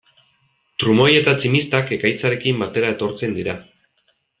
Trumoi 0.83 1.11
eta 1.19 1.35
tximistak 1.43 1.95
ekaitzarekin 2.01 2.67
batera 2.67 2.95
etortzen 2.99 3.41
dira. 3.41 3.61